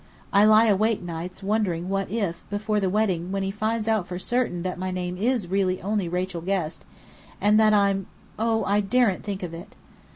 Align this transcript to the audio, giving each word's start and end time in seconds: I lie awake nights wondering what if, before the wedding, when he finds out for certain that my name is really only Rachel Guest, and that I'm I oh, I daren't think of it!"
I 0.33 0.45
lie 0.45 0.65
awake 0.65 1.03
nights 1.03 1.43
wondering 1.43 1.87
what 1.87 2.09
if, 2.09 2.43
before 2.49 2.79
the 2.79 2.89
wedding, 2.89 3.31
when 3.31 3.43
he 3.43 3.51
finds 3.51 3.87
out 3.87 4.07
for 4.07 4.17
certain 4.17 4.63
that 4.63 4.79
my 4.79 4.89
name 4.89 5.15
is 5.15 5.47
really 5.47 5.79
only 5.79 6.09
Rachel 6.09 6.41
Guest, 6.41 6.83
and 7.39 7.59
that 7.59 7.71
I'm 7.71 8.07
I 8.39 8.43
oh, 8.43 8.63
I 8.65 8.79
daren't 8.81 9.23
think 9.23 9.43
of 9.43 9.53
it!" 9.53 9.75